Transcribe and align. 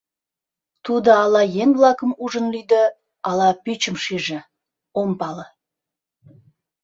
Тудо 0.85 1.09
ала 1.23 1.43
еҥ-влакым 1.61 2.11
ужын 2.23 2.45
лӱдӧ, 2.53 2.83
ала 3.29 3.49
пӱчым 3.63 3.95
шиже— 4.03 4.39
ом 4.99 5.09
пале. 5.19 5.47